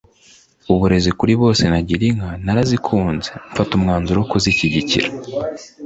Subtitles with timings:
[0.73, 5.07] uburezi kuri bose na Girinka narazikunze mfata n’umwanzuro wo kuzishyigikira”